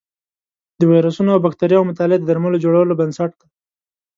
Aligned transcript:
د 0.79 0.81
ویروسونو 0.91 1.29
او 1.35 1.39
بکتریاوو 1.45 1.89
مطالعه 1.91 2.19
د 2.19 2.25
درملو 2.29 2.61
جوړولو 2.65 2.97
بنسټ 2.99 3.31
دی. 3.39 3.47